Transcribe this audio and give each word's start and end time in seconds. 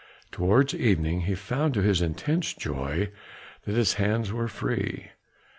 Towards 0.31 0.73
evening 0.73 1.21
he 1.21 1.35
found 1.35 1.75
to 1.75 1.83
his 1.83 2.01
intense 2.01 2.55
joy 2.55 3.11
that 3.67 3.75
his 3.75 3.93
hands 4.01 4.33
were 4.33 4.47
free. 4.47 5.11